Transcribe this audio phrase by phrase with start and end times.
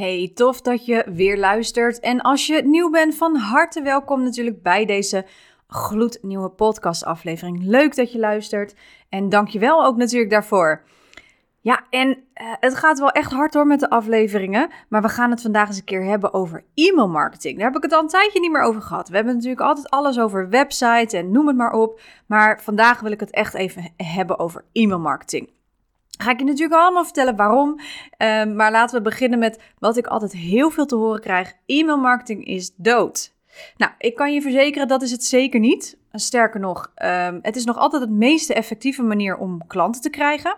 [0.00, 2.00] Hey, tof dat je weer luistert.
[2.00, 5.26] En als je nieuw bent, van harte welkom natuurlijk bij deze
[5.66, 7.62] gloednieuwe podcastaflevering.
[7.62, 8.74] Leuk dat je luistert
[9.08, 10.82] en dankjewel ook natuurlijk daarvoor.
[11.60, 12.16] Ja, en uh,
[12.60, 15.78] het gaat wel echt hard door met de afleveringen, maar we gaan het vandaag eens
[15.78, 17.56] een keer hebben over e-mailmarketing.
[17.56, 19.08] Daar heb ik het al een tijdje niet meer over gehad.
[19.08, 23.12] We hebben natuurlijk altijd alles over websites en noem het maar op, maar vandaag wil
[23.12, 25.50] ik het echt even hebben over e-mailmarketing.
[26.22, 27.70] Ga ik je natuurlijk allemaal vertellen waarom.
[27.78, 31.52] Uh, maar laten we beginnen met wat ik altijd heel veel te horen krijg.
[31.66, 33.34] E-mailmarketing is dood.
[33.76, 35.98] Nou, ik kan je verzekeren dat is het zeker niet.
[36.12, 40.56] Sterker nog, um, het is nog altijd het meest effectieve manier om klanten te krijgen.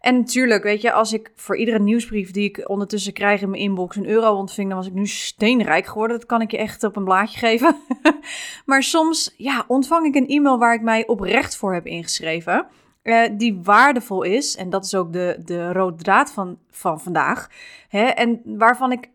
[0.00, 3.62] En natuurlijk, weet je, als ik voor iedere nieuwsbrief die ik ondertussen krijg in mijn
[3.62, 6.18] inbox een euro ontving, dan was ik nu steenrijk geworden.
[6.18, 7.76] Dat kan ik je echt op een blaadje geven.
[8.66, 12.66] maar soms, ja, ontvang ik een e-mail waar ik mij oprecht voor heb ingeschreven.
[13.08, 14.56] Uh, die waardevol is.
[14.56, 17.48] En dat is ook de, de rode draad van, van vandaag.
[17.88, 18.04] Hè?
[18.04, 19.10] En waarvan ik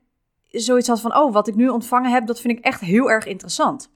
[0.49, 3.25] zoiets had van: oh, wat ik nu ontvangen heb, dat vind ik echt heel erg
[3.25, 3.91] interessant.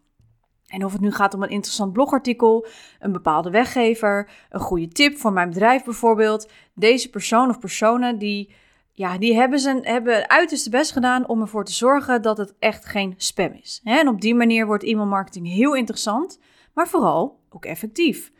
[0.67, 2.67] En of het nu gaat om een interessant blogartikel,
[2.99, 6.49] een bepaalde weggever, een goede tip voor mijn bedrijf bijvoorbeeld.
[6.73, 8.53] Deze persoon of personen die,
[8.91, 12.85] ja, die hebben, zijn, hebben uiterste best gedaan om ervoor te zorgen dat het echt
[12.85, 13.81] geen spam is.
[13.83, 16.39] En op die manier wordt e-mailmarketing heel interessant,
[16.73, 18.31] maar vooral ook effectief.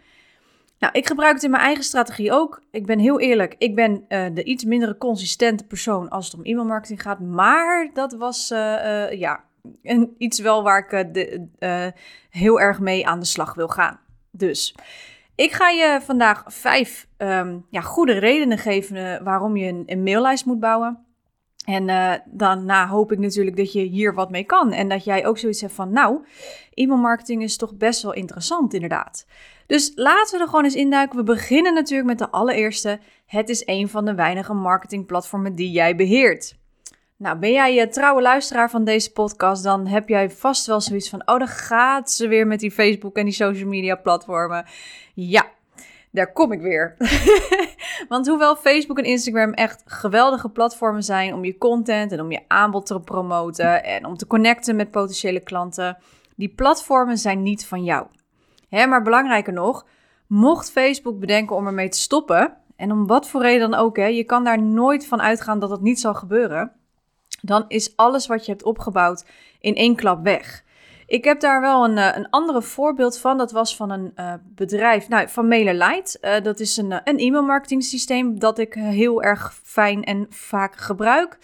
[0.79, 2.61] Nou, ik gebruik het in mijn eigen strategie ook.
[2.71, 6.45] Ik ben heel eerlijk, ik ben uh, de iets mindere consistente persoon als het om
[6.45, 7.19] e-mailmarketing gaat.
[7.19, 9.43] Maar dat was, uh, uh, ja,
[9.83, 11.91] een, iets wel waar ik de,
[12.29, 13.99] heel erg mee aan de slag wil gaan.
[14.31, 14.75] Dus
[15.35, 20.45] ik ga je vandaag vijf um, ja, goede redenen geven waarom je een, een maillijst
[20.45, 21.05] moet bouwen.
[21.67, 24.71] En uh, daarna hoop ik natuurlijk dat je hier wat mee kan.
[24.71, 26.25] En dat jij ook zoiets hebt van, nou,
[26.73, 29.25] e-mailmarketing is toch best wel interessant inderdaad.
[29.65, 31.17] Dus laten we er gewoon eens induiken.
[31.17, 32.99] We beginnen natuurlijk met de allereerste.
[33.25, 36.57] Het is een van de weinige marketingplatformen die jij beheert.
[37.17, 41.09] Nou, ben jij je trouwe luisteraar van deze podcast, dan heb jij vast wel zoiets
[41.09, 44.65] van: oh, dan gaat ze weer met die Facebook en die social media platformen.
[45.13, 45.45] Ja,
[46.17, 46.95] daar kom ik weer.
[48.09, 52.41] Want hoewel Facebook en Instagram echt geweldige platformen zijn om je content en om je
[52.47, 55.97] aanbod te promoten en om te connecten met potentiële klanten,
[56.35, 58.07] die platformen zijn niet van jou.
[58.69, 59.85] Hè, maar belangrijker nog,
[60.27, 64.05] mocht Facebook bedenken om ermee te stoppen, en om wat voor reden dan ook, hè,
[64.05, 66.71] je kan daar nooit van uitgaan dat dat niet zal gebeuren,
[67.41, 69.25] dan is alles wat je hebt opgebouwd
[69.59, 70.63] in één klap weg.
[71.07, 73.37] Ik heb daar wel een, eh, een andere voorbeeld van.
[73.37, 76.17] Dat was van een uh, bedrijf, nou, van MailerLite.
[76.21, 81.37] Uh, dat is een, een e-mailmarketing systeem dat ik heel erg fijn en vaak gebruik.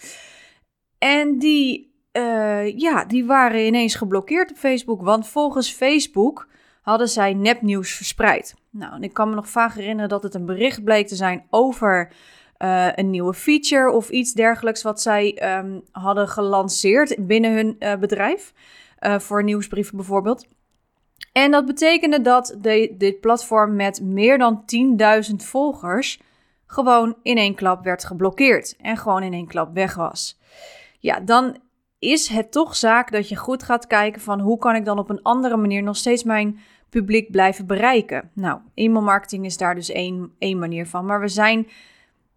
[0.98, 1.92] En die,
[2.76, 5.02] ja, die waren ineens geblokkeerd op Facebook.
[5.02, 6.48] Want volgens Facebook
[6.82, 8.54] hadden zij nepnieuws verspreid.
[8.70, 11.46] Nou, en ik kan me nog vaak herinneren dat het een bericht bleek te zijn
[11.50, 12.12] over
[12.94, 18.52] een nieuwe feature of iets dergelijks wat zij um, hadden gelanceerd binnen hun bedrijf.
[19.06, 20.46] Uh, voor nieuwsbrieven bijvoorbeeld.
[21.32, 24.64] En dat betekende dat de, dit platform met meer dan
[25.30, 26.20] 10.000 volgers
[26.66, 30.38] gewoon in één klap werd geblokkeerd en gewoon in één klap weg was.
[30.98, 31.56] Ja, dan
[31.98, 35.10] is het toch zaak dat je goed gaat kijken van hoe kan ik dan op
[35.10, 38.30] een andere manier nog steeds mijn publiek blijven bereiken.
[38.32, 41.06] Nou, e-mailmarketing is daar dus één, één manier van.
[41.06, 41.68] Maar we zijn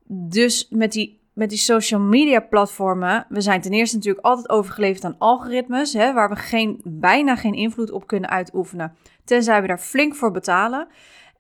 [0.07, 5.03] dus met die, met die social media platformen, we zijn ten eerste natuurlijk altijd overgeleverd
[5.03, 9.79] aan algoritmes, hè, waar we geen, bijna geen invloed op kunnen uitoefenen, tenzij we daar
[9.79, 10.87] flink voor betalen.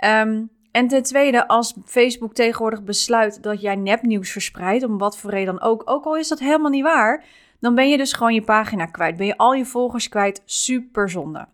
[0.05, 5.29] Um, en ten tweede, als Facebook tegenwoordig besluit dat jij nepnieuws verspreidt, om wat voor
[5.29, 7.23] reden dan ook, ook al is dat helemaal niet waar,
[7.59, 9.17] dan ben je dus gewoon je pagina kwijt.
[9.17, 10.41] Ben je al je volgers kwijt.
[10.45, 11.47] Super zonde.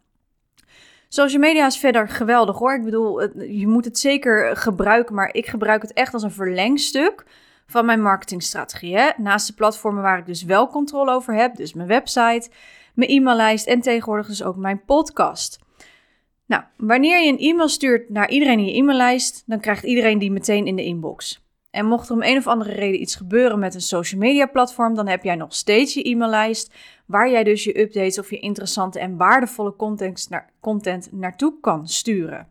[1.07, 2.73] Social media is verder geweldig hoor.
[2.73, 7.25] Ik bedoel, je moet het zeker gebruiken, maar ik gebruik het echt als een verlengstuk
[7.67, 8.97] van mijn marketingstrategie.
[9.17, 12.49] Naast de platformen waar ik dus wel controle over heb, dus mijn website,
[12.93, 15.59] mijn e-maillijst en tegenwoordig dus ook mijn podcast.
[16.45, 20.31] Nou, wanneer je een e-mail stuurt naar iedereen in je e-maillijst, dan krijgt iedereen die
[20.31, 21.41] meteen in de inbox.
[21.71, 24.95] En mocht er om een of andere reden iets gebeuren met een social media platform,
[24.95, 26.73] dan heb jij nog steeds je e-maillijst
[27.05, 31.87] waar jij dus je updates of je interessante en waardevolle content, naar, content naartoe kan
[31.87, 32.47] sturen.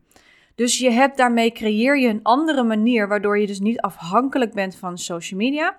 [0.62, 4.76] Dus je hebt daarmee creëer je een andere manier waardoor je dus niet afhankelijk bent
[4.76, 5.76] van social media.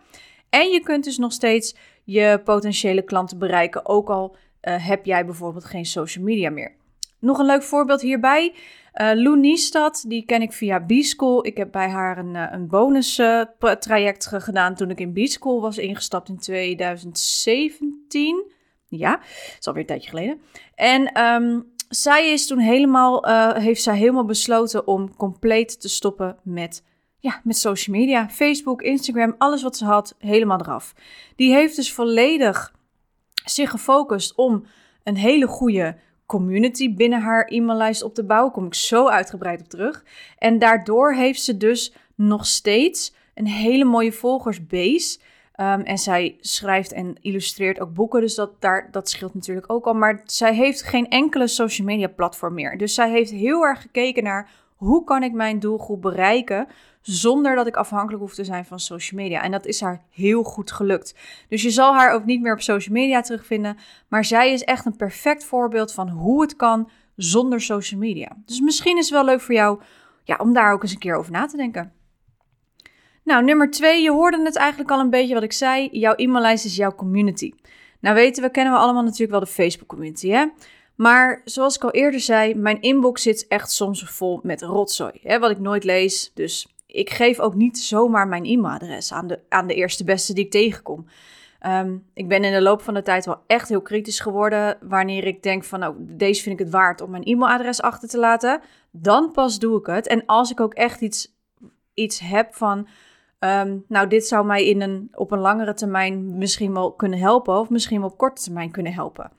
[0.50, 5.26] En je kunt dus nog steeds je potentiële klanten bereiken, ook al eh, heb jij
[5.26, 6.76] bijvoorbeeld geen social media meer.
[7.20, 8.54] Nog een leuk voorbeeld hierbij.
[8.94, 9.58] Uh, Lou
[10.08, 11.46] die ken ik via B-School.
[11.46, 13.22] Ik heb bij haar een, een bonus
[13.80, 18.52] traject gedaan toen ik in B-School was ingestapt in 2017.
[18.88, 20.42] Ja, dat is alweer een tijdje geleden.
[20.76, 21.60] En ehm,
[21.96, 23.26] zij is toen helemaal,
[23.60, 26.84] heeft zij helemaal besloten om compleet te stoppen met
[27.24, 28.30] ja, met social media.
[28.30, 30.94] Facebook, Instagram, alles wat ze had, helemaal eraf.
[31.36, 32.74] Die heeft dus volledig
[33.46, 34.66] zich gefocust om
[35.04, 38.52] een hele goede community binnen haar e-maillijst op te bouwen.
[38.52, 40.04] Kom ik zo uitgebreid op terug.
[40.38, 45.20] En daardoor heeft ze dus nog steeds een hele mooie volgersbase.
[45.60, 49.86] Um, en zij schrijft en illustreert ook boeken, dus dat, daar, dat scheelt natuurlijk ook
[49.86, 49.94] al.
[49.94, 52.78] Maar zij heeft geen enkele social media platform meer.
[52.78, 56.68] Dus zij heeft heel erg gekeken naar hoe kan ik mijn doelgroep bereiken
[57.02, 59.42] zonder dat ik afhankelijk hoef te zijn van social media.
[59.42, 61.16] En dat is haar heel goed gelukt.
[61.50, 63.78] Dus je zal haar ook niet meer op social media terugvinden,
[64.08, 68.38] maar zij is echt een perfect voorbeeld van hoe het kan zonder social media.
[68.46, 69.82] Dus misschien is het wel leuk voor jou
[70.24, 71.94] ja, om daar ook eens een keer over na te denken.
[73.24, 75.90] Nou, nummer twee, je hoorde het eigenlijk al een beetje wat ik zei.
[75.92, 77.52] Jouw e-maillijst is jouw community.
[78.00, 80.46] Nou weten we, kennen we allemaal natuurlijk wel de Facebook community, hè?
[80.96, 85.14] Maar zoals ik al eerder zei, mijn inbox zit echt soms vol met rotzooi.
[85.22, 86.32] Hè, wat ik nooit lees.
[86.34, 90.46] Dus ik geef ook niet zomaar mijn e-mailadres aan de, aan de eerste beste die
[90.46, 91.06] ik tegenkom.
[91.60, 94.78] Ehm, ik ben in de loop van de tijd wel echt heel kritisch geworden.
[94.82, 98.18] Wanneer ik denk van, nou, deze vind ik het waard om mijn e-mailadres achter te
[98.18, 98.62] laten.
[98.92, 100.08] Dan pas doe ik het.
[100.08, 101.36] En als ik ook echt iets,
[101.94, 102.88] iets heb van,
[103.44, 107.60] ehm, nou, dit zou mij in een, op een langere termijn misschien wel kunnen helpen.
[107.60, 109.32] Of misschien wel op korte termijn kunnen helpen.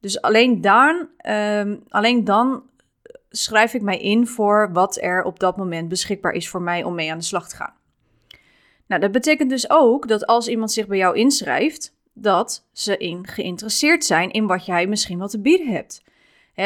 [0.00, 2.62] Dus alleen dan, ehm, alleen dan
[3.30, 6.94] schrijf ik mij in voor wat er op dat moment beschikbaar is voor mij om
[6.94, 7.74] mee aan de slag te gaan.
[8.86, 13.26] Nou, dat betekent dus ook dat als iemand zich bij jou inschrijft, dat ze in
[13.26, 16.02] geïnteresseerd zijn in wat jij misschien wat te bieden hebt.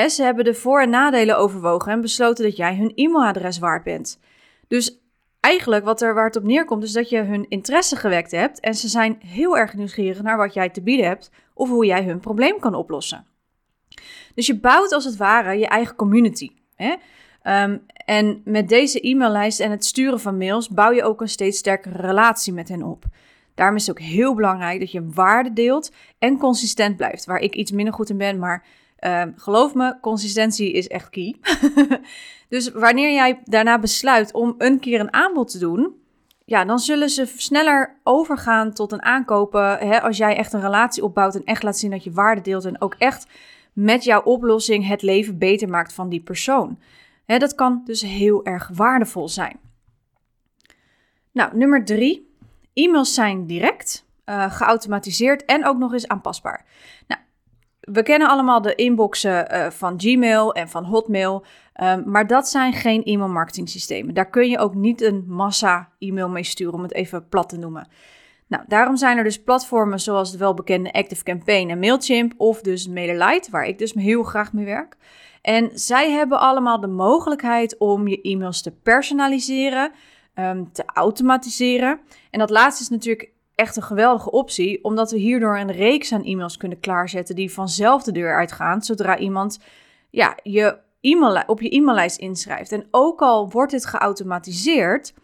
[0.09, 4.19] ze hebben de voor- en nadelen overwogen en besloten dat jij hun e-mailadres waard bent.
[4.69, 5.02] Dus
[5.43, 8.75] eigenlijk wat er waar het op neerkomt, is dat je hun interesse gewekt hebt en
[8.75, 12.21] ze zijn heel erg nieuwsgierig naar wat jij te bieden hebt of hoe jij hun
[12.21, 13.27] probleem kan oplossen.
[14.35, 16.51] Dus je bouwt als het ware je eigen community.
[16.75, 16.95] Hè?
[17.43, 21.59] Ehm, en met deze e-maillijst en het sturen van mails bouw je ook een steeds
[21.59, 23.05] sterkere relatie met hen op.
[23.55, 27.25] Daarom is het ook heel belangrijk dat je waarde deelt en consistent blijft.
[27.25, 28.65] Waar ik iets minder goed in ben, maar
[29.07, 31.37] uh, geloof me, consistentie is echt key.
[32.49, 36.01] dus wanneer jij daarna besluit om een keer een aanbod te doen,
[36.45, 39.79] ja, dan zullen ze sneller overgaan tot een aankopen.
[39.79, 42.65] Hè, als jij echt een relatie opbouwt en echt laat zien dat je waarde deelt
[42.65, 43.27] en ook echt
[43.73, 46.79] met jouw oplossing het leven beter maakt van die persoon.
[47.25, 49.61] Hè, dat kan dus heel erg waardevol zijn.
[51.33, 52.31] Nou, nummer drie.
[52.75, 56.65] E-mails zijn direct, uh, geautomatiseerd en ook nog eens aanpasbaar.
[57.07, 57.21] Nou,
[57.83, 61.45] we kennen allemaal de inboxen uh, van Gmail en van Hotmail.
[61.83, 64.15] Um, maar dat zijn geen e-mail marketing systemen.
[64.15, 67.59] Daar kun je ook niet een massa e-mail mee sturen, om het even plat te
[67.59, 67.89] noemen.
[68.47, 72.89] Nou, daarom zijn er dus platformen zoals de welbekende Active Campaign en Mailchimp of dus
[72.89, 74.97] MailerLite, waar ik dus heel graag mee werk.
[75.43, 79.93] En zij hebben allemaal de mogelijkheid om je e-mails te personaliseren,
[80.35, 82.01] um, te automatiseren.
[82.31, 86.25] En dat laatste is natuurlijk echt een geweldige optie, omdat we hierdoor een reeks aan
[86.25, 89.59] e-mails kunnen klaarzetten die vanzelf de deur uitgaan, zodra iemand
[90.11, 92.73] ja, je e-mail, op je e-maillijst inschrijft.
[92.73, 95.15] En ook al wordt dit geautomatiseerd,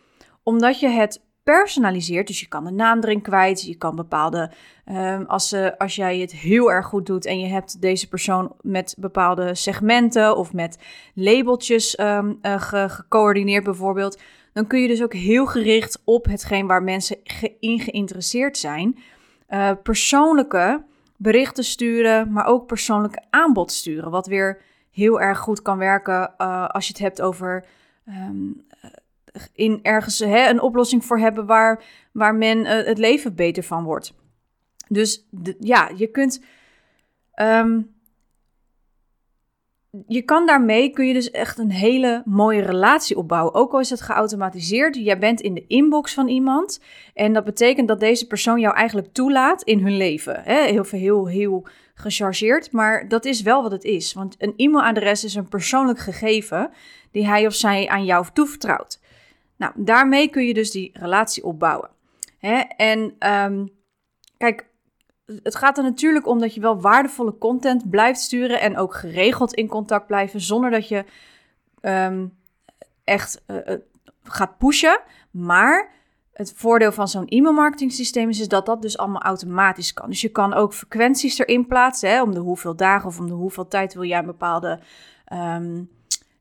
[0.43, 4.51] omdat je het personaliseert, dus je kan de naam erin kwijt, je kan bepaalde,
[4.87, 8.53] um, als, uh, als jij het heel erg goed doet en je hebt deze persoon
[8.61, 10.79] met bepaalde segmenten of met
[11.15, 14.21] labeltjes uh, ge gecoördineerd bijvoorbeeld,
[14.59, 17.17] dan kun je dus ook heel gericht op hetgeen waar mensen
[17.61, 18.99] in geïnteresseerd zijn,
[19.49, 20.85] uh, persoonlijke
[21.17, 26.69] berichten sturen, maar ook persoonlijke aanbod sturen, wat weer heel erg goed kan werken uh,
[26.69, 27.65] als je het hebt over
[28.09, 28.67] um,
[29.53, 34.15] in ergens hè, een oplossing voor hebben waar, waar men het leven beter van wordt.
[34.89, 35.27] Dus
[35.59, 36.43] ja, je kunt.
[37.43, 37.97] Um,
[40.07, 43.55] je kan daarmee, kun je dus echt een hele mooie relatie opbouwen.
[43.55, 44.97] Ook al is het geautomatiseerd.
[44.97, 46.81] Jij bent in de inbox van iemand.
[47.15, 50.43] En dat betekent dat deze persoon jou eigenlijk toelaat in hun leven.
[50.43, 52.73] Heel veel, heel, heel gechargeerd.
[52.73, 54.13] Maar dat is wel wat het is.
[54.13, 56.71] Want een e-mailadres is een persoonlijk gegeven
[57.11, 59.01] die hij of zij aan jou toevertrouwt.
[59.57, 61.91] Nou, daarmee kun je dus die relatie opbouwen.
[62.77, 63.69] En um,
[64.37, 64.68] kijk,
[65.43, 69.55] het gaat er natuurlijk om dat je wel waardevolle content blijft sturen en ook geregeld
[69.55, 71.05] in contact blijven, zonder dat je
[71.81, 72.37] um,
[73.05, 73.77] echt uh,
[74.23, 75.01] gaat pushen.
[75.31, 75.91] Maar
[76.33, 80.09] het voordeel van zo'n e-mailmarketing systeem is, is dat dat dus allemaal automatisch kan.
[80.09, 83.35] Dus je kan ook frequenties erin plaatsen, hè, om de hoeveel dagen of om de
[83.35, 84.81] hoeveel tijd wil jij een bepaalde,
[85.25, 85.83] ehm,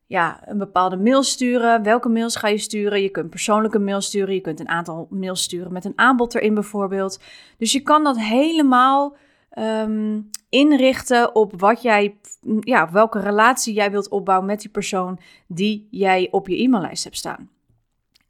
[0.08, 1.82] ja, een bepaalde mail sturen.
[1.82, 3.02] Welke mails ga je sturen?
[3.02, 6.54] Je kunt persoonlijke mail sturen, je kunt een aantal mails sturen met een aanbod erin
[6.54, 7.20] bijvoorbeeld.
[7.58, 9.16] Dus je kan dat helemaal
[9.50, 12.16] ehm, inrichten op wat jij,
[12.60, 17.16] ja, welke relatie jij wilt opbouwen met die persoon die jij op je e-maillijst hebt
[17.16, 17.50] staan.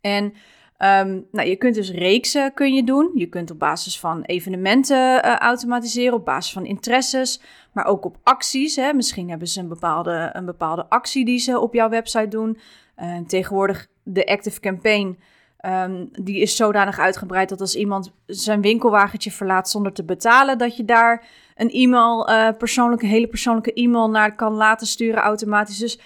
[0.01, 0.33] En
[0.79, 3.11] Um, nou, je kunt dus reeksen kun je doen.
[3.15, 7.41] Je kunt op basis van evenementen uh, automatiseren, op basis van interesses,
[7.73, 8.77] maar ook op acties.
[8.77, 8.93] Hè.
[8.93, 12.59] Misschien hebben ze een bepaalde, een bepaalde actie die ze op jouw website doen.
[12.99, 15.19] Uh, tegenwoordig de Active Campaign,
[15.67, 20.77] um, die is zodanig uitgebreid dat als iemand zijn winkelwagentje verlaat zonder te betalen, dat
[20.77, 25.79] je daar een e-mail, uh, persoonlijke, hele persoonlijke e-mail naar kan laten sturen automatisch.
[25.79, 26.01] Dus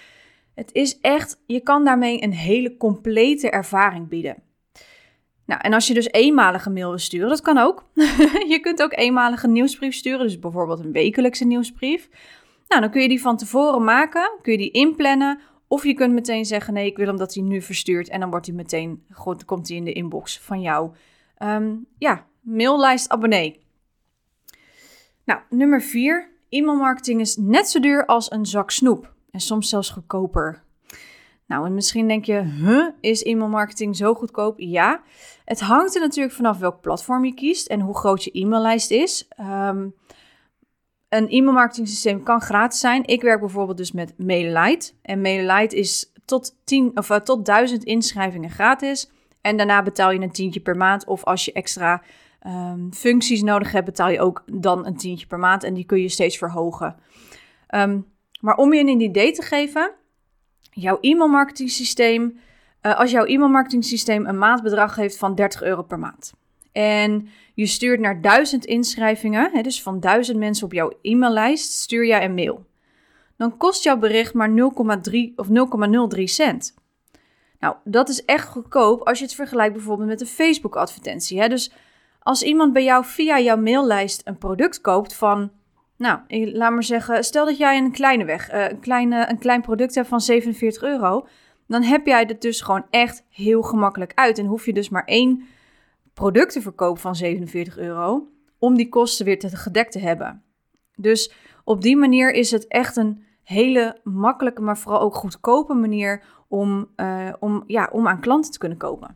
[0.55, 4.51] het is echt, je kan daarmee een hele complete ervaring bieden.
[5.45, 7.85] Nou, en als je dus eenmalige mail wil sturen, dat kan ook.
[8.53, 12.09] je kunt ook eenmalige nieuwsbrief sturen, dus bijvoorbeeld een wekelijkse nieuwsbrief.
[12.67, 15.39] Nou, dan kun je die van tevoren maken, kun je die inplannen.
[15.67, 18.09] Of je kunt meteen zeggen, nee, ik wil hem dat hij nu verstuurt.
[18.09, 20.91] En dan wordt hij meteen, goed, komt hij in de inbox van jou.
[21.43, 23.61] Um, ja, maillijst abonnee.
[25.25, 26.31] Nou, nummer vier.
[26.49, 29.13] E-mailmarketing is net zo duur als een zak snoep.
[29.31, 30.63] En soms zelfs goedkoper.
[31.47, 34.59] Nou, en misschien denk je, is e-mailmarketing zo goedkoop?
[34.59, 35.01] Ja,
[35.45, 39.27] het hangt er natuurlijk vanaf welk platform je kiest en hoe groot je e-maillijst is.
[39.39, 39.95] Um,
[41.09, 43.05] een e-mailmarketing systeem kan gratis zijn.
[43.05, 44.91] Ik werk bijvoorbeeld dus met MailerLite.
[45.01, 49.11] En MailerLite is tot, 10, of, uh, tot 1000 inschrijvingen gratis.
[49.41, 51.05] En daarna betaal je een tientje per maand.
[51.05, 52.01] Of als je extra
[52.47, 55.63] um, functies nodig hebt, betaal je ook dan een tientje per maand.
[55.63, 56.95] En die kun je steeds verhogen.
[57.75, 58.05] Um,
[58.41, 59.91] maar om je een idee te geven,
[60.73, 62.39] jouw e-mailmarketing systeem,
[62.81, 66.33] uh, als jouw e-mailmarketing systeem een maandbedrag heeft van 30 euro per maand.
[66.71, 72.05] En je stuurt naar 1000 inschrijvingen, hè, dus van 1000 mensen op jouw e-maillijst, stuur
[72.05, 72.65] jij een mail.
[73.37, 75.47] Dan kost jouw bericht maar 0,3 of
[76.15, 76.73] 0,03 cent.
[77.59, 81.49] Nou, dat is echt goedkoop als je het vergelijkt bijvoorbeeld met een Facebook-advertentie.
[81.49, 81.71] Dus
[82.19, 85.51] als iemand bij jou via jouw maillijst een product koopt van
[86.03, 89.61] nou, laat maar zeggen, stel dat jij een kleine weg, uh, een, kleine, een klein
[89.61, 91.27] product hebt van 47 euro,
[91.67, 94.37] dan heb jij het dus gewoon echt heel gemakkelijk uit.
[94.37, 95.43] En hoef je dus maar één
[96.13, 98.27] product te verkopen van 47 euro
[98.59, 100.43] om die kosten weer te gedekt te hebben.
[100.95, 101.33] Dus
[101.63, 106.89] op die manier is het echt een hele makkelijke, maar vooral ook goedkope manier om,
[106.95, 109.15] uh, om, ja, om aan klanten te kunnen kopen.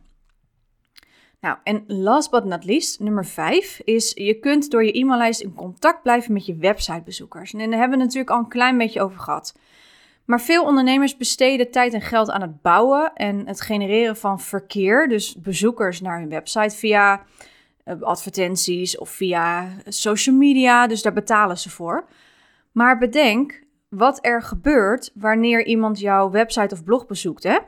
[1.40, 5.54] Nou, en last but not least, nummer 5 is je kunt door je e-maillijst in
[5.54, 7.52] contact blijven met je websitebezoekers.
[7.52, 9.54] En daar hebben we natuurlijk al een klein beetje over gehad.
[10.24, 15.08] Maar veel ondernemers besteden tijd en geld aan het bouwen en het genereren van verkeer,
[15.08, 17.22] dus bezoekers naar hun website via
[17.84, 22.08] eh, advertenties of via social media, dus daar betalen ze voor.
[22.72, 27.42] Maar bedenk wat er gebeurt wanneer iemand jouw website of blog bezoekt.
[27.42, 27.58] Hè?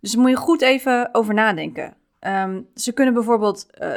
[0.00, 1.96] Dus daar moet je goed even over nadenken.
[2.26, 3.96] Um, ze kunnen bijvoorbeeld uh,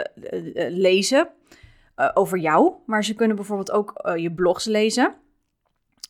[0.69, 1.29] lezen
[1.97, 5.13] uh, over jou, maar ze kunnen bijvoorbeeld ook je blogs lezen.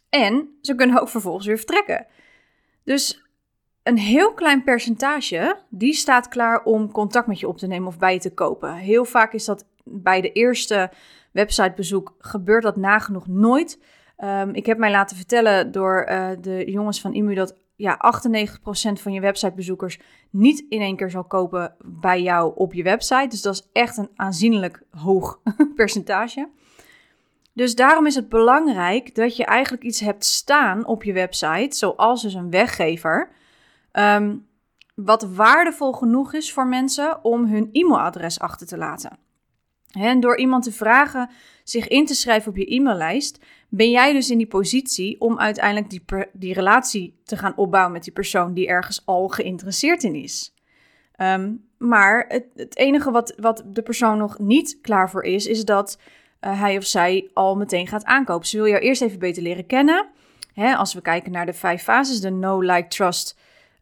[0.09, 2.05] En ze kunnen ook vervolgens weer vertrekken.
[2.83, 3.23] Dus
[3.83, 7.97] een heel klein percentage, die staat klaar om contact met je op te nemen of
[7.97, 8.73] bij je te kopen.
[8.73, 10.91] Heel vaak is dat bij de eerste
[11.31, 13.79] websitebezoek gebeurt dat nagenoeg nooit.
[14.17, 16.05] Um, ik heb mij laten vertellen door
[16.41, 21.23] de jongens van IMU dat ja, 98% van je websitebezoekers niet in één keer zal
[21.23, 23.27] kopen bij jou op je website.
[23.27, 25.39] Dus dat is echt een aanzienlijk hoog
[25.75, 26.49] percentage.
[27.53, 32.21] Dus daarom is het belangrijk dat je eigenlijk iets hebt staan op je website, zoals
[32.21, 33.31] dus een weggever,
[33.91, 34.47] um,
[34.95, 39.26] wat waardevol genoeg is voor mensen om hun e-mailadres achter te laten.
[39.91, 41.29] En door iemand te vragen
[41.63, 43.39] zich in te schrijven op je e-maillijst,
[43.69, 46.03] ben jij dus in die positie om uiteindelijk die,
[46.33, 50.53] die relatie te gaan opbouwen met die persoon die ergens al geïnteresseerd in is.
[51.21, 55.65] Um, maar het, het, enige wat, wat de persoon nog niet klaar voor is, is
[55.65, 55.99] dat
[56.41, 58.47] uh, hij of zij al meteen gaat aankopen.
[58.47, 60.07] Ze wil jou eerst even beter leren kennen.
[60.53, 63.37] Hè, als we kijken naar de vijf fases, de no, like, trust.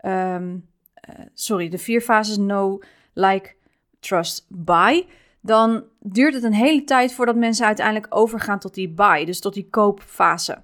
[0.06, 0.68] Um,
[1.10, 2.80] uh, sorry, de vier fases no,
[3.14, 3.54] like,
[4.00, 5.06] trust, buy
[5.46, 9.54] dan duurt het een hele tijd voordat mensen uiteindelijk overgaan tot die buy, dus tot
[9.54, 10.58] die koopfase.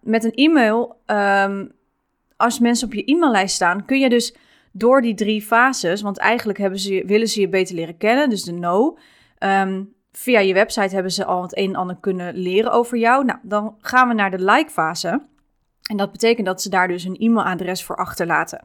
[0.00, 1.72] Met een e-mail, um,
[2.36, 4.34] als mensen op je e-maillijst staan, kun je dus
[4.72, 8.42] door die drie fases, want eigenlijk hebben ze, willen ze je beter leren kennen, dus
[8.42, 8.98] de no.
[9.38, 13.24] Um, via je website hebben ze al het een en ander kunnen leren over jou.
[13.24, 15.22] Nou, dan gaan we naar de like-fase.
[15.90, 18.62] En dat betekent dat ze daar dus een e-mailadres voor achterlaten.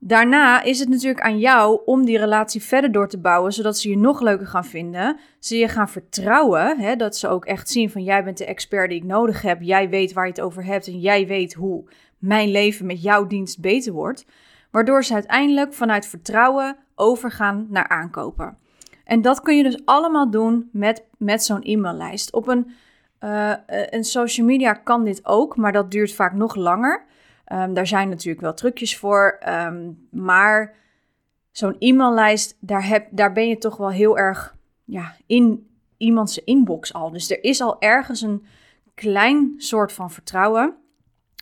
[0.00, 3.88] Daarna is het natuurlijk aan jou om die relatie verder door te bouwen, zodat ze
[3.88, 5.18] je nog leuker gaan vinden.
[5.38, 8.88] Ze je gaan vertrouwen, hè, dat ze ook echt zien van jij bent de expert
[8.88, 9.62] die ik nodig heb.
[9.62, 11.84] Jij weet waar je het over hebt en jij weet hoe
[12.18, 14.26] mijn leven met jouw dienst beter wordt.
[14.70, 18.58] Waardoor ze uiteindelijk vanuit vertrouwen overgaan naar aankopen.
[19.04, 22.32] En dat kun je dus allemaal doen met, met zo'n e-maillijst.
[22.32, 22.70] Op een,
[23.20, 27.04] uh, een social media kan dit ook, maar dat duurt vaak nog langer.
[27.52, 29.38] Um, daar zijn natuurlijk wel trucjes voor.
[29.48, 30.74] Um, maar
[31.50, 36.92] zo'n e-maillijst, daar, heb, daar ben je toch wel heel erg ja, in iemands inbox
[36.92, 37.10] al.
[37.10, 38.46] Dus er is al ergens een
[38.94, 40.74] klein soort van vertrouwen.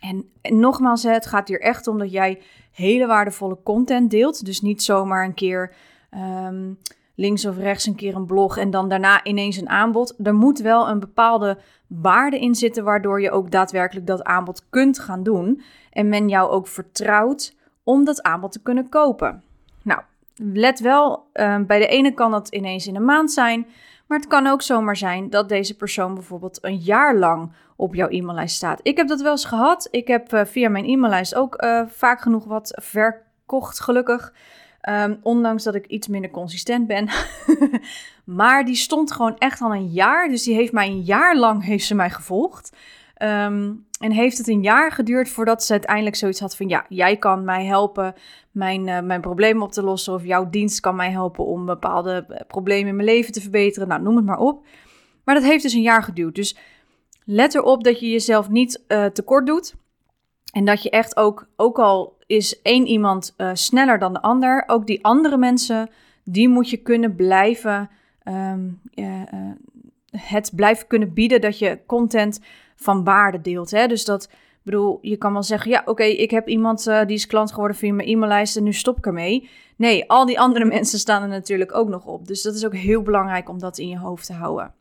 [0.01, 4.45] En, nogmaals, het gaat hier echt om dat jij hele waardevolle content deelt.
[4.45, 5.75] Dus niet zomaar een keer
[6.45, 6.79] um,
[7.17, 10.15] links of rechts een keer een blog en dan daarna ineens een aanbod.
[10.23, 14.99] Er moet wel een bepaalde waarde in zitten waardoor je ook daadwerkelijk dat aanbod kunt
[14.99, 15.63] gaan doen.
[15.91, 19.43] En men jou ook vertrouwt om dat aanbod te kunnen kopen.
[19.83, 20.01] Nou,
[20.37, 23.67] let wel, uh, bij de ene kan dat ineens in een maand zijn.
[24.07, 28.09] Maar het kan ook zomaar zijn dat deze persoon bijvoorbeeld een jaar lang op jouw
[28.09, 28.81] e-maillijst staat.
[28.83, 29.89] Ik heb dat wel eens gehad.
[29.91, 34.33] Ik heb uh, via mijn e-maillijst ook uh, vaak genoeg wat verkocht, gelukkig.
[34.89, 37.09] Um, ondanks dat ik iets minder consistent ben.
[38.39, 40.29] maar die stond gewoon echt al een jaar.
[40.29, 42.77] Dus die heeft mij een jaar lang heeft ze mij gevolgd.
[43.23, 46.69] Um, en heeft het een jaar geduurd voordat ze uiteindelijk zoiets had van...
[46.69, 48.15] ja, jij kan mij helpen
[48.51, 50.15] mijn, uh, mijn problemen op te lossen...
[50.15, 53.89] of jouw dienst kan mij helpen om bepaalde eh, problemen in mijn leven te verbeteren.
[53.89, 54.67] Nou, noem het maar op.
[55.25, 56.35] Maar dat heeft dus een jaar geduurd.
[56.35, 56.57] Dus
[57.25, 59.75] let erop dat je jezelf niet uh, tekort doet.
[60.53, 64.65] En dat je echt ook, ook al is één iemand uh, sneller dan de ander...
[64.67, 65.91] ook die andere mensen,
[66.25, 67.91] die moet je kunnen blijven...
[68.25, 69.23] Um, uh,
[70.11, 72.41] het blijven kunnen bieden dat je content
[72.77, 73.71] van waarde deelt.
[73.71, 73.87] Hè?
[73.87, 74.31] Dus dat,
[74.63, 77.93] bedoel, je kan wel zeggen, ja, oké, ik heb iemand die is klant geworden via
[77.93, 79.51] mijn e-maillijst en nu stop ik ermee.
[79.77, 82.27] Nee, al die andere mensen staan er natuurlijk ook nog op.
[82.27, 84.75] Dus dat is ook heel belangrijk om dat in je hoofd te houden.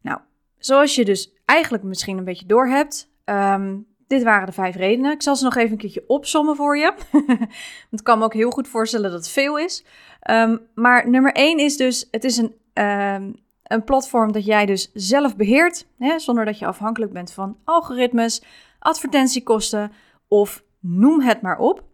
[0.00, 0.20] Nou,
[0.58, 5.12] zoals je dus eigenlijk misschien een beetje door hebt, um, dit waren de vijf redenen.
[5.12, 6.94] Ik zal ze nog even een keertje opsommen voor je.
[7.90, 9.84] het kan me ook heel goed voorstellen dat het veel is.
[10.30, 14.90] Um, maar nummer één is dus, het is een, um, een platform dat jij dus
[14.94, 18.42] zelf beheert, hè, zonder dat je afhankelijk bent van algoritmes,
[18.78, 19.92] advertentiekosten
[20.28, 21.84] of noem het maar op.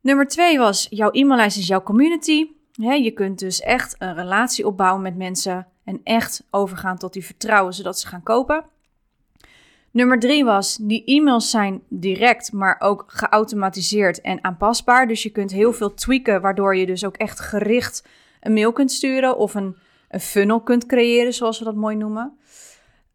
[0.00, 2.50] Nummer twee was, jouw e-maillijst is jouw community.
[2.72, 7.74] je kunt dus echt een relatie opbouwen met mensen en echt overgaan tot die vertrouwen,
[7.74, 8.64] zodat ze gaan kopen.
[9.92, 15.06] Nummer drie was, die e-mails zijn direct, maar ook geautomatiseerd en aanpasbaar.
[15.06, 18.06] Dus je kunt heel veel tweaken, waardoor je dus ook echt gericht
[18.40, 19.76] een mail kunt sturen of een
[20.12, 22.38] een funnel kunt creëren, zoals we dat mooi noemen.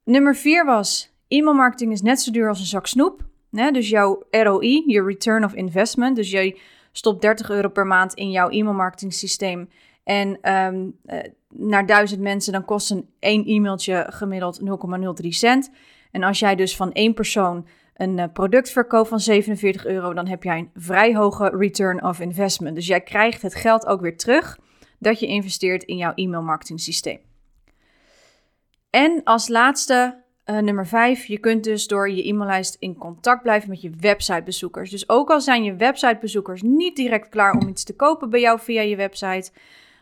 [0.03, 3.25] Nummer vier was, e-mailmarketing is net zo duur als een zak snoep.
[3.49, 6.57] dus jouw ROI, je return of investment, dus jij
[6.91, 9.69] stopt 30 euro per maand in jouw e-mailmarketing systeem.
[10.03, 14.61] En um, uh, naar duizend mensen, dan kost een één e-mailtje gemiddeld
[15.21, 15.71] 0,03 cent.
[16.11, 20.27] En als jij dus van één persoon een uh, product verkoopt van 47 euro, dan
[20.27, 22.75] heb jij een vrij hoge return of investment.
[22.75, 24.57] Dus jij krijgt het geld ook weer terug
[24.99, 27.19] dat je investeert in jouw e-mailmarketing systeem.
[28.89, 33.69] En als laatste, uh, nummer 5, je kunt dus door je e-maillijst in contact blijven
[33.69, 34.89] met je websitebezoekers.
[34.89, 38.59] Dus ook al zijn je websitebezoekers niet direct klaar om iets te kopen bij jou
[38.59, 39.51] via je website,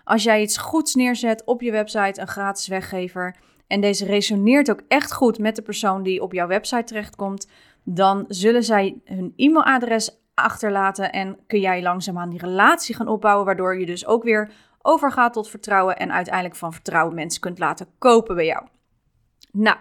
[0.03, 3.35] als jij iets goeds neerzet op je website, een gratis weggever,
[3.67, 7.47] en deze resoneert ook echt goed met de persoon die op jouw website terechtkomt,
[7.83, 13.79] dan zullen zij hun e-mailadres achterlaten en kun jij langzaamaan die relatie gaan opbouwen, waardoor
[13.79, 14.51] je dus ook weer
[14.81, 18.67] overgaat tot vertrouwen en uiteindelijk van vertrouwen mensen kunt laten kopen bij jou.
[19.51, 19.77] Nou,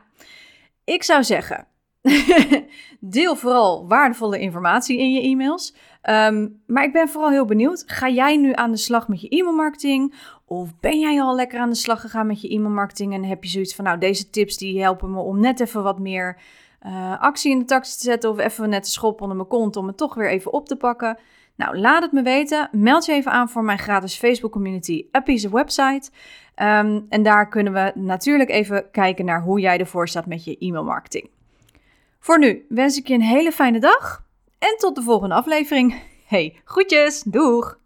[0.85, 1.67] ik zou zeggen,
[3.01, 5.75] deel vooral waardevolle informatie in je e-mails.
[6.03, 9.29] Um, maar ik ben vooral heel benieuwd, ga jij nu aan de slag met je
[9.29, 10.15] e-mailmarketing?
[10.55, 13.51] Of ben jij al lekker aan de slag gegaan met je e-mailmarketing en heb je
[13.51, 16.39] zoiets van, nou, deze tips die helpen me om net even wat meer
[16.87, 19.77] uh, actie in de taxi te zetten of even net de schop onder mijn kont
[19.77, 21.19] om het toch weer even op te pakken?
[21.57, 22.69] Nou, laat het me weten.
[22.73, 26.11] Meld je even aan voor mijn gratis Facebook community A Piece of Website.
[26.57, 30.57] Um, en daar kunnen we natuurlijk even kijken naar hoe jij ervoor staat met je
[30.59, 31.31] e-mailmarketing.
[32.19, 34.25] Voor nu wens ik je een hele fijne dag
[34.59, 36.03] en tot de volgende aflevering.
[36.27, 37.83] Hey, groetjes, doeg!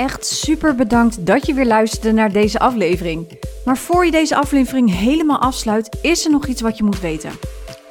[0.00, 3.38] Echt super bedankt dat je weer luisterde naar deze aflevering.
[3.64, 7.30] Maar voor je deze aflevering helemaal afsluit, is er nog iets wat je moet weten.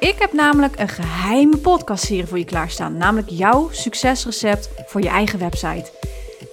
[0.00, 5.38] Ik heb namelijk een geheime podcastserie voor je klaarstaan, namelijk jouw succesrecept voor je eigen
[5.38, 5.90] website.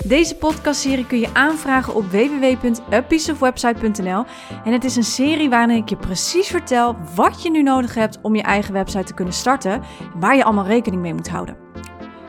[0.06, 4.26] Deze podcastserie kun je aanvragen op www.apieceofwebsite.nl
[4.66, 8.20] en het is een serie waarin ik je precies vertel wat je nu nodig hebt
[8.22, 9.82] om je eigen website te kunnen starten en
[10.20, 11.67] waar je allemaal rekening mee moet houden.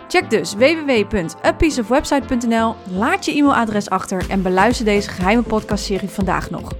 [0.09, 6.73] Check dus www.apieceofwebsite.nl, laat je e-mailadres achter en beluister deze geheime podcastserie vandaag nog.